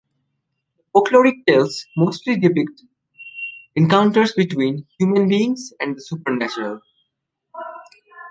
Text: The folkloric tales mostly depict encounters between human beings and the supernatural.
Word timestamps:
The 0.95 0.99
folkloric 0.99 1.45
tales 1.45 1.85
mostly 1.95 2.35
depict 2.35 2.81
encounters 3.75 4.33
between 4.33 4.87
human 4.99 5.29
beings 5.29 5.73
and 5.79 5.95
the 5.95 6.01
supernatural. 6.01 6.81